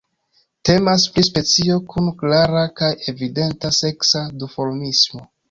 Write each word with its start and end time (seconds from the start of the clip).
Temas 0.69 1.03
pri 1.17 1.23
specio 1.27 1.77
kun 1.91 2.07
klara 2.23 2.65
kaj 2.81 2.91
evidenta 3.15 3.73
seksa 3.83 4.25
duformismo. 4.41 5.25